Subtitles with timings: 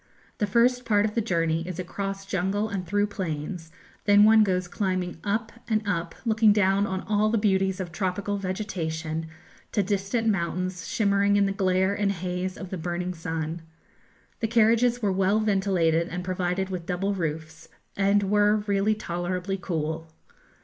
[0.39, 3.71] The first part of the journey is across jungle and through plains;
[4.05, 8.35] then one goes climbing up and up, looking down on all the beauties of tropical
[8.35, 9.27] vegetation,
[9.73, 13.61] to distant mountains shimmering in the glare and haze of the burning sun.
[14.39, 20.09] The carriages were well ventilated and provided with double roofs, and were really tolerably cool.